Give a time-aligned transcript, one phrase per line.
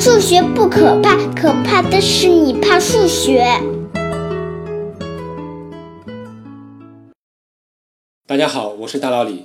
[0.00, 3.44] 数学不可怕，可怕的是你怕数学。
[8.26, 9.44] 大家好，我是大老李。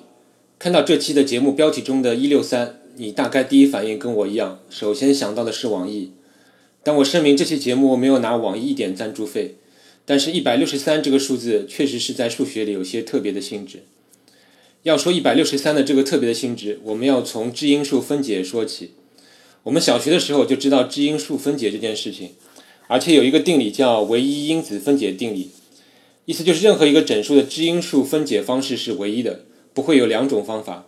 [0.57, 6.13] 看到这期的节目标题中的“一六三”，你大概第一反应跟我一样，首先想到的是网易。
[6.81, 9.55] 但我声明，这期节目没有拿网易一点赞助费。
[10.05, 13.83] 但是，一百六十三这个数字确实是在数学里有些特别的性质。
[14.83, 18.91] 要说一百六十三的这个特别的性质，我们要从质因数分解说起。
[19.65, 22.33] 我们小学的时候就知道质因数分解这件事情，
[22.87, 25.49] 而且有一个定理叫唯一因子分解定理，
[26.25, 30.85] 意思就是任何一个整数的质因数分解方式是唯一的，不会有两种方法。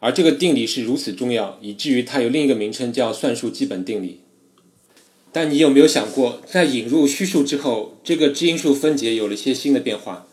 [0.00, 4.20] 而这个定理是如此重要，以至于它有另一个名称叫算术基本定理。
[5.32, 10.26] 但你有没有想过，在引入虚数之后，这个质因数分解有了些新的变化？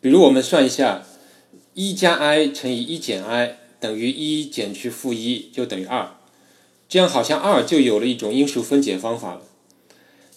[0.00, 1.06] 比如我们算一下，
[1.74, 6.10] 一加 i 乘以一减 i 等于一减去负一就等于二。
[6.88, 9.42] 这样好像二就有了一种因数分解方法了。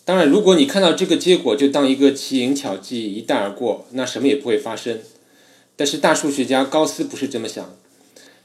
[0.03, 4.99] 当然，如果你看到这个结果就当一个奇淫巧技一带而过，那什么也不会发生。
[5.75, 7.77] 但是大数学家高斯不是这么想，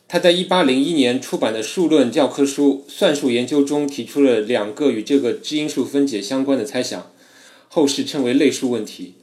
[0.06, 7.10] 他在1801年出版的数论教科书《算术研究》中提出了两个与这个质因数分解相关的猜想，
[7.68, 9.14] 后世称为类数问题。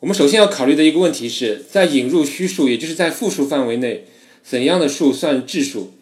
[0.00, 4.04] 我们首先要考虑的一个问题是在引入虚数，也就是在复数范围内，
[4.44, 5.94] 怎样的数算质数？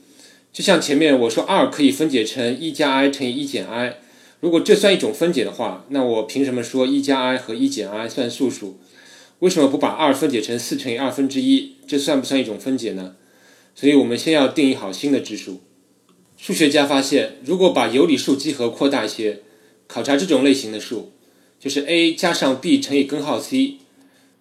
[0.53, 3.99] 就像前面我说，二可以分解成一加 i 乘以一减 i，
[4.41, 8.79] 如果这算一种分解的话，那我凭什么说一加 i 和一减 i 算素数？
[9.41, 11.75] 为什么不把二分解成四乘以二分之一？
[11.87, 13.15] 这算不算一种分解呢？
[13.75, 15.61] 所以我们先要定义好新的质数。
[16.37, 19.43] 数学家发现，如果把有理数集合扩大一些，
[19.87, 21.13] 考察这种类型的数，
[21.61, 23.77] 就是 a 加上 b 乘以根号 c，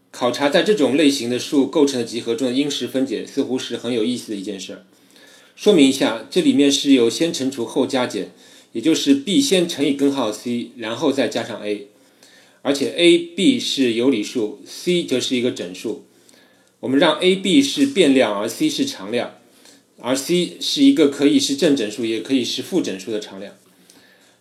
[0.09, 4.85] 考察在这种类型的数构成的集合中的因式分解，似乎是很有意思的一件事儿。
[5.57, 8.31] 说明一下，这里面是有先乘除后加减，
[8.73, 11.87] 也就是 b 先乘以根号 c，然后再加上 a，
[12.61, 16.05] 而且 a、b 是有理数，c 则是一个整数。
[16.81, 19.39] 我们让 a、b 是变量，而 c 是常量，
[19.99, 23.55] 而 c 是一个可以是正整数，也可以是负整数的常量。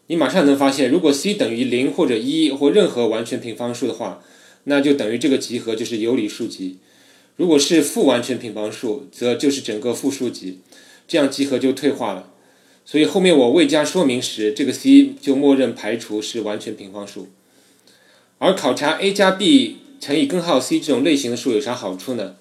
[0.09, 4.23] 你马上能发现，如果 c 等于零或者一或任何完全平方数的话，
[4.65, 6.77] 那就等于这个集合就是有理数集；
[7.37, 10.59] 如果是负完全平方数，则就是整个负数集。
[11.09, 12.33] 这样集合就退化了，
[12.85, 17.29] 所以后面我未加说明时，这个 c 就默认排除是完全平方数。
[18.39, 22.37] 而考察 a 加 b 乘以根号 c 这种类型的数有啥好处呢？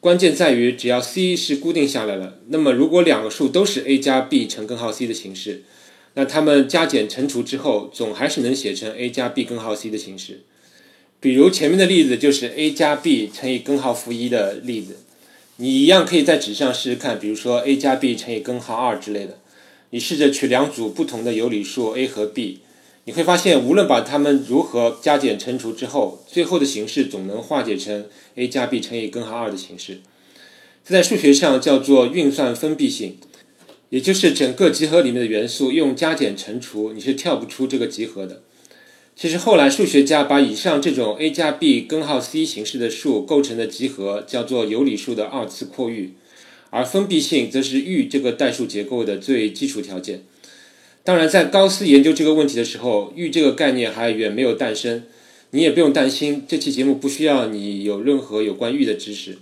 [0.00, 5.64] 关键在于只要 c 是固定下来了，那么如果两个数都是 a 加 b 乘根号 c 的形式，
[6.12, 10.42] 那它们加减乘除之后，总还是能写成 a 加 b 根号 c 的形式。
[11.20, 14.98] 比如前面的例子就是 a 加 b 乘以根号负一的例子。
[15.56, 19.38] 你一样可以在纸上试试看，比如说 a 加 b 乘以根号二之类的。
[19.90, 22.58] 你试着取两组不同的有理数 a 和 b，
[23.04, 30.00] 你会发现，无论把它们如何加减乘除之后，最后的形式总能化解成 a 加 b 乘以根号二的形式。
[30.84, 33.18] 这在数学上叫做运算封闭性，
[33.90, 38.42] 也就是整个集合里面的元素用加减乘除，你是跳不出这个集合的。
[39.16, 46.14] 其实后来数学家把以上这种 a 加 b 根号 c 形式的数构成的集合叫做有理数的二次扩域，
[46.70, 50.24] 而封闭性则是域这个代数结构的最基础条件。
[51.04, 55.04] 当然，在高斯研究这个问题的时候，域这个概念还远没有诞生。
[55.50, 59.38] 你也不用担心，这期节目不需要你有任何有关域的知识。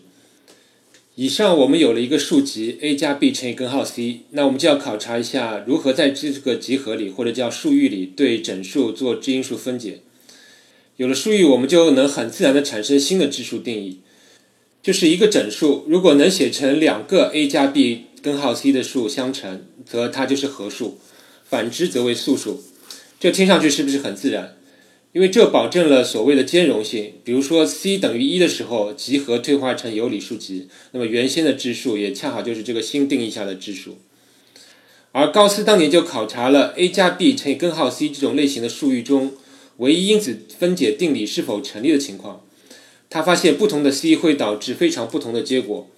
[1.14, 10.00] 以上我们有了一个数集 a 加 b 乘以根号 c，那我们就要考察一下如何在这个集合里或者叫数域里对整数做质因数分解。
[10.96, 13.98] 有了数域，我们就能很自然的产生新的质数定义，
[14.82, 20.96] 就是一个整数如果能写成两个 a 加 b 根号 c 的数相乘，则它就是合数；
[21.44, 22.62] 反之则为素数。
[23.20, 24.56] 这听上去是不是很自然？
[25.12, 33.98] 因为这保证了所谓的兼容性，比如说 c 等于一的时候，集合退化成有理数集，那么原先的质数也恰好就是这个新定义下的质数。
[35.12, 39.32] 而高斯当年就考察了 a 加 b 乘以根号 c 这种类型的数域中，
[39.76, 42.42] 唯一因子分解定理是否成立的情况。
[43.10, 45.90] 他发现不同的 c 会导致非常不同的结果，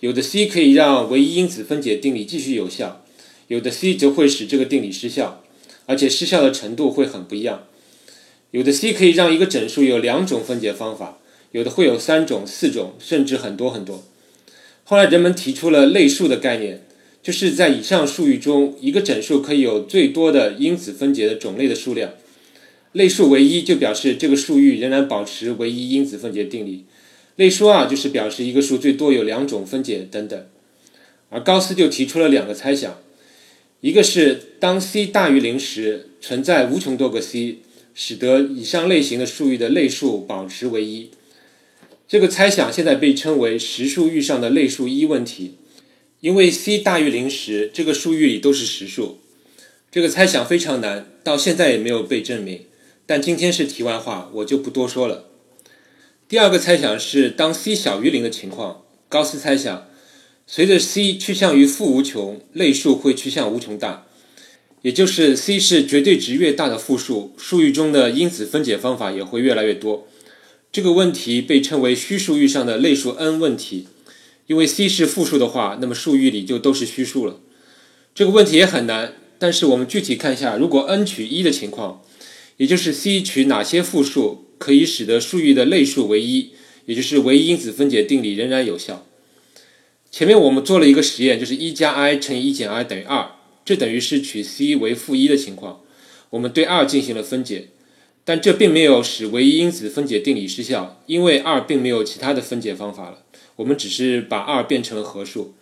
[0.00, 3.02] 有的 c 可以让唯一因子分解定理继续有效，
[3.46, 5.42] 有的 c 则会使这个定理失效，
[5.86, 7.64] 而且失效的程度会很不一样。
[8.50, 11.18] 有的 c 可以让一个整数有两种分解方法，
[11.52, 14.04] 有的会有三种、四种，甚至很多很多。
[14.84, 16.82] 后来人们提出了类数的概念，
[17.22, 22.12] 就是在以上数域中，一个整数可以有最多的因子分解的种类的数量。
[22.92, 26.86] 类数为一就表示这个数域仍然保持唯一因子分解定理，
[27.36, 30.46] 类数二就是表示一个数最多有两种分解等等。
[31.28, 32.98] 而高斯就提出了两个猜想：
[33.82, 37.58] 一个是当 c 大于零时，存在无穷多个 c，
[38.00, 41.10] 使得以上类型的数域的类数保持为一。
[42.06, 45.56] 这个猜想现在被称为实数域上的类数一问题，
[46.20, 49.18] 因为 c 大于零时，这个数域里都是实数。
[49.90, 52.66] 这个猜想非常难，到现在也没有被证明。
[53.04, 55.24] 但今天是题外话，我就不多说了。
[56.28, 59.88] 第二个猜想是当 c 小于零的情况，高斯猜想，
[60.46, 64.06] 随着 c 趋向于负无穷，类数会趋向无穷大，
[64.82, 70.06] 也就是 c 是绝对值越大的负数，数域中的因子分解方法也会越来越多。
[70.70, 73.88] 这个问题被称为虚数域上的类数 n 问题，
[74.46, 77.40] 因为 c 是负数的话，那么数域里就都是虚数了。
[78.14, 82.02] 这个问题也很难，但是我们具体看一下，如果 n 取一的情况，
[82.58, 86.50] 也就是 c 取哪些负数可以使得数域的类数为一，
[86.86, 89.06] 也就是唯一因子分解定理仍然有效。
[90.10, 93.30] 前面我们做了一个实验，就是一加 i 乘以一减 i 等于二，
[93.64, 95.80] 这等于是取 c 为负一的情况，
[96.30, 97.68] 我们对二进行了分解。
[98.24, 103.24] 但这并没有使唯一因子分解定理失效，因为二并没有其他的分解方法了。
[103.56, 105.54] 我们只是把二变成了合数。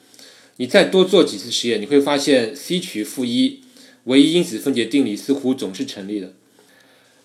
[0.57, 3.61] 你再多做几次实验，你会发现 c 取负一，
[4.05, 6.33] 唯一因子分解定理似乎总是成立的。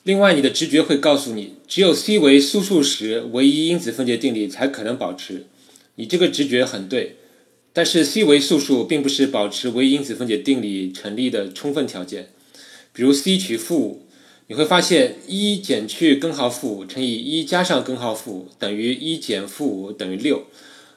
[0.03, 5.47] 另外，你的直觉会告诉你，只有 c 为素数时，唯一因子分解定理才可能保持。
[5.95, 7.15] 你这个直觉很对，
[7.73, 12.29] 但是 c 为素数并不是保持唯一因子分解定理成立的充分条件。
[12.93, 14.07] 比如 c 取负五。
[14.47, 20.45] 你会发现，一减去根号负五乘以一加上根号负五等于一减负五等于六，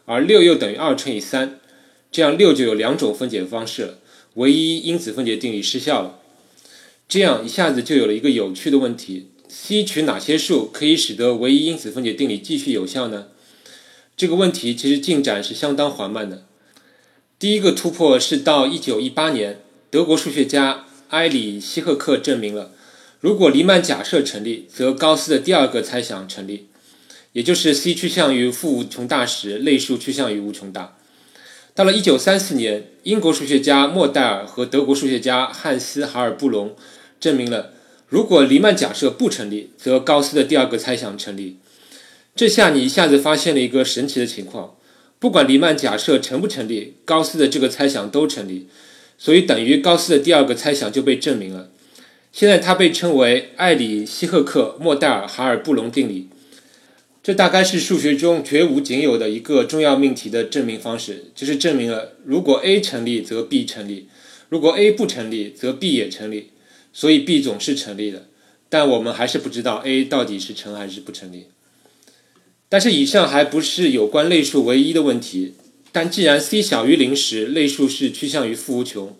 [0.06, 1.60] 而六又等于二乘以三，
[2.10, 3.98] 这样六就有两种分解方式了，
[4.34, 6.18] 唯一因子分解定理失效了。
[7.08, 13.28] 这样一下子就有了一个有趣的问题：c 取哪些数可以使得唯一因子分解定理继续有效呢？
[14.16, 16.44] 这个问题其实进展是相当缓慢的。
[17.44, 19.60] 第一个突破是到一九一八年，
[19.90, 22.70] 德国数学家埃里希赫克证明了。
[23.20, 26.68] 如果黎曼假设成立，则高斯的第二个猜想成立，
[27.34, 30.96] 也就是 c 趋向于负无穷大时，类数趋向于无穷大。
[31.74, 36.74] 到了1934年，英国数学家莫代尔和德国数学家汉斯·哈尔布隆
[37.20, 37.74] 证明了，
[38.08, 41.58] 如果黎曼假设不成立，则高斯的第二个猜想成立。
[42.34, 44.78] 这下你一下子发现了一个神奇的情况：
[45.24, 48.66] 不管黎曼假设成不成立，高斯的这个猜想都成立，
[49.16, 51.70] 所以等于高斯的第二个猜想就被证明了。
[52.30, 56.28] 现在它被称为艾里希赫克莫代尔哈尔布隆定理，
[57.22, 64.08] 这大概是数学中绝无仅有的一个重要命题的证明方式，就是证明了如果 A 成立则 B 成立，
[64.50, 66.50] 如果 A 不成立则 B 也成立，
[66.92, 68.26] 所以 B 总是成立的。
[68.68, 71.46] 但我们还是不知道 A 到底是成还是不成立。
[72.68, 75.54] 但是以上还不是有关类数唯一的问题，
[75.92, 79.16] 但既然 c 小于零时，类数是趋向于负无穷。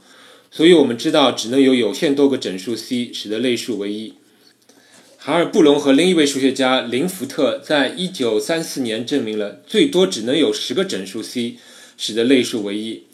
[0.50, 4.14] 所以我们知道，只能有有限多个整数 c 使得类数为一。
[5.18, 11.56] 哈尔布隆和另一位数学家林福特在一九三四年证明了最多只能有十个整数 c
[11.96, 13.04] 使得类数为一，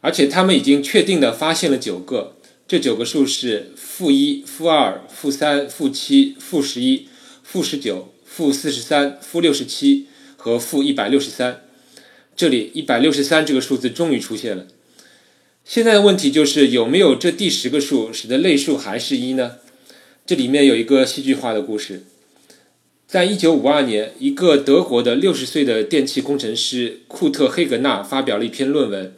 [0.00, 2.36] 而且他们已经确定的发现了九个，
[2.68, 7.06] 这九个数是负一、负二、负三、负七、负十一、
[7.42, 11.62] 负十九、负四十三、负六十七和负一百六十三。
[12.34, 14.66] 这里一百六十三这个数字终于出现了。
[15.64, 19.58] 现在的问题就是有没有这第十个数使得类数还是一呢？
[20.26, 22.02] 这里面有一个戏剧化的故事。
[23.06, 29.14] 在一九五二年，一个德国的六十岁的电气工程师库特黑格纳发表了一篇论文，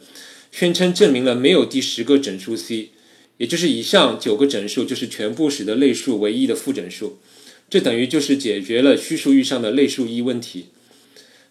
[0.51, 2.91] 宣称证明了没有第十个整数 c，
[3.37, 7.17] 也就是以上九个整数就是全部使得类数为一的负整数，
[7.69, 10.67] 这等于就是解决了虚数域上的类数一问题。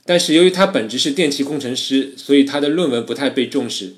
[0.05, 3.95] 但是由于他本职是电气工程师，所以他的论文不太被重视。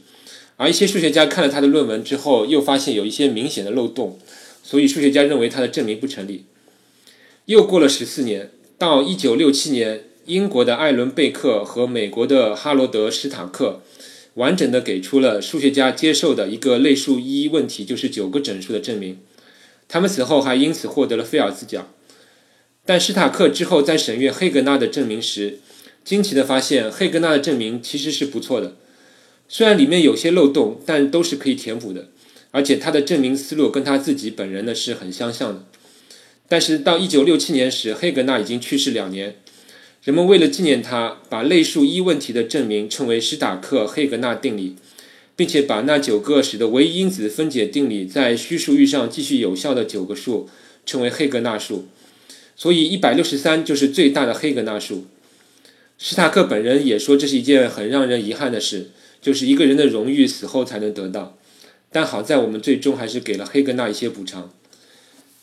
[0.56, 4.18] 而一些数学家看了他的论文之后，又发现有一些明显的漏洞，
[4.62, 6.44] 所以数学家认为他的证明不成立。
[7.44, 13.82] 又过了十四年，到一九六七年，英国的艾伦贝克和美国的哈罗德史塔克
[14.34, 19.18] 完整的给出了数学家接受的一个类数一问题就是九个整数的证明。
[19.86, 21.88] 他们此后还因此获得了菲尔兹奖。
[22.88, 25.58] 但史塔克之后在审阅黑格纳的证明时，
[26.06, 28.76] 惊奇的发现黑格纳的证明其实是不错的。
[29.46, 32.08] 虽然里面有些漏洞，但都是可以填补的，
[32.50, 35.66] 而且他的证明思路跟他自己本人呢是很相像的。
[36.48, 39.36] 但是到一九六七年时，黑格纳已经去世两年，
[40.02, 44.76] 人们为了纪念他，把类数一问题的证明称为史塔克黑格纳定理，
[45.36, 50.48] 并且把那九个使得唯一因子分解定理在虚数域上继续有效的九个数
[50.86, 51.86] 称为黑格纳数。
[52.58, 55.06] 所以一百六十三就是最大的黑格纳数。
[55.96, 58.90] 史塔克本人也说这是一件很让人遗憾的事。
[59.20, 61.36] 就是一个人的荣誉死后才能得到，
[61.90, 64.54] 但好在我们最终还是给了黑格纳一些补偿。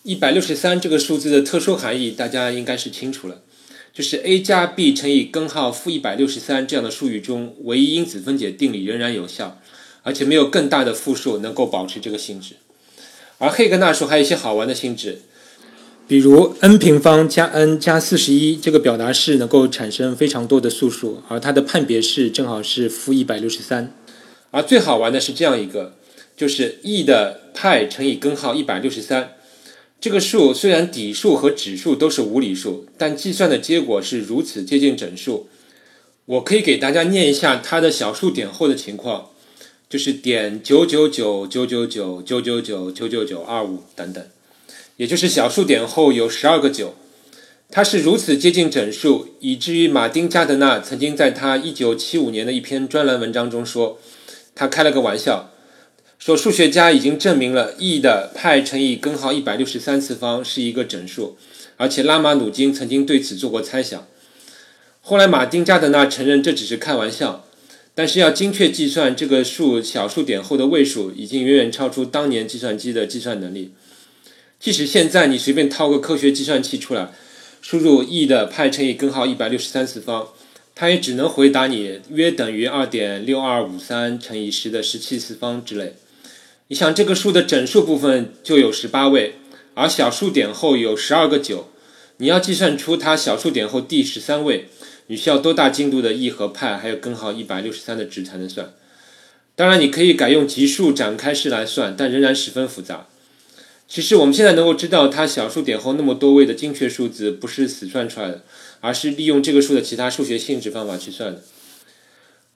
[0.03, 3.41] 一百六十三这个数字的特殊含义，大家应该是清楚了，
[3.93, 9.59] 就是 a 加 b 乘以根号负一百六十三这样的术语中，唯一因子分解定理仍然有效，
[10.03, 12.55] 而且没有更大的复数能够保持这个性质。
[13.39, 15.23] 而黑格纳数还有一些好玩的性质，
[16.07, 23.91] 比如 n 平方加 n 加四十一这个表达式能够产生非常多的素数，而它的判别式正好是负一百六十三。
[24.51, 25.95] 而最好玩的是这样一个，
[26.37, 29.31] 就是 e 的派乘以根号一百六十三。
[29.99, 35.49] 这个数虽然底数和指数都是无理数，但计算的结果是如此接近整数。
[36.25, 39.29] 我可以给大家念一下它的小数点后的情况，
[39.89, 44.23] 就是点九九九九九九九九九九九九二五等等，
[44.97, 46.95] 也就是小数点后有十二个九。
[47.71, 53.99] 它是如此接近整数，以至于马丁加德纳曾经在他一九七五年的一篇专栏文章中说，
[54.53, 55.51] 他开了个玩笑。
[56.17, 61.37] 说数学家已经证明了 e 的派乘以根号一百六十三次方是一个整数，
[61.77, 64.07] 而且拉马努金曾经对此做过猜想。
[65.01, 67.45] 后来马丁加德纳承认这只是开玩笑，
[67.93, 73.73] 但是要精确计算这个数小数点后的位数，已经远远超出当年计算机的计算能力。
[74.59, 77.11] 即使现在你随便掏个科学计算器出来，
[77.61, 80.29] 输入 e 的派乘以根号一百六十三次方，
[80.73, 85.93] 它也只能回答你约等于二点六二五三乘以十的十七次方之类。
[86.67, 89.35] 你想这个数的整数部分就有十八位，
[89.75, 91.69] 而小数点后有十二个九，
[92.17, 94.67] 你要计算出它小数点后第十三位，
[95.07, 98.73] 你需要多大精度的 e 和派还有根号一百六十三的值才能算？
[99.55, 103.07] 当然，你可以改用级数展开式来算，但仍然十分复杂。
[103.87, 108.43] 其实我们现在能够知道它小数点后那么多位的精确数字不是死算出来的，
[108.81, 111.43] 而是利用这个数的其他数学性质方法去算的。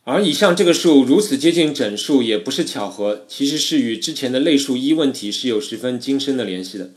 [0.05, 6.89] 而以上这个数如此接近整数也不是巧合，其实是与之前的类数一问题是有十分精深的联系的。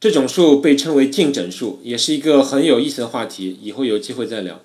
[0.00, 4.62] 这种数被称为净整数，也是一个很有意思的话题，以后有机会再聊。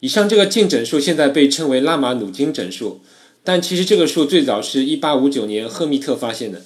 [0.00, 3.00] 以上这个净整数现在被称为拉马努金整数，
[3.44, 6.62] 但其实这个数最早是一八五九年赫密特发现的，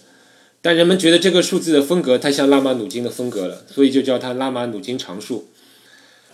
[0.66, 5.46] 但人们觉得这个数字的风格太像拉马努金的风格了，所以就叫它拉马努金常数。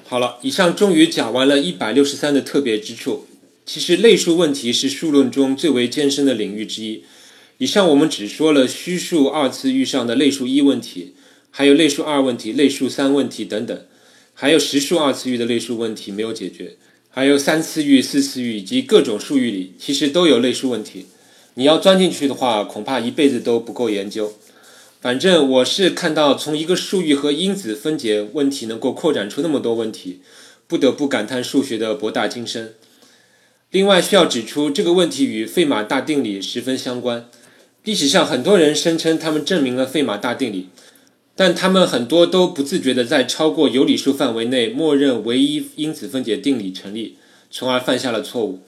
[0.05, 3.27] 好了，以上终于讲完了一百六十三的特别之处。
[3.67, 7.05] 其实类数问题是数论中最为艰深的领域之一。
[7.59, 11.13] 以上我们只说了虚数二次域上的类数一问题，
[11.51, 13.79] 还有类数二问题、类数三问题等等，
[14.33, 16.79] 还有实数二次域的类数问题没有解决，
[17.11, 21.05] 还有三次域、四次域以及各种数域里其实都有类数问题。
[21.55, 24.33] 你要钻进去的话，恐怕一辈子都不够研究。
[25.01, 30.21] 反正我是看到从一个数域和因子分解问题能够扩展出那么多问题，
[30.67, 32.75] 不得不感叹数学的博大精深。
[33.71, 37.29] 另外需要指出，这个问题与费马大定理十分相关。
[37.85, 40.69] 历史上很多人声称他们证明了费马大定理，
[41.35, 47.17] 但他们很多都不自觉地在超过有理数范围内默认唯一因子分解定理成立，
[47.51, 48.61] 从而犯下了错误。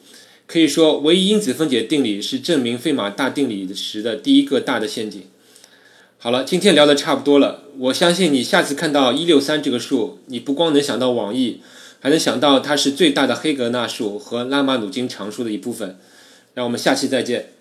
[0.47, 5.23] 可以说，唯一因子分解定理是证明费马大定理时的第一个大的陷阱。
[6.19, 7.65] 好了，今天聊的差不多了。
[7.79, 11.61] 我相信你下次看到一六三这个数，你不光能想到网易。
[12.01, 15.99] 还能想到它是最大的黑格纳数和拉马努金常数的一部分。
[16.53, 17.54] 让我们下期再见。